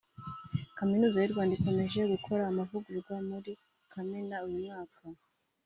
[0.77, 3.51] Kaminuza y’u Rwanda ikomeje gukora amavugurura muri
[3.91, 5.01] Kamena uyu mwaka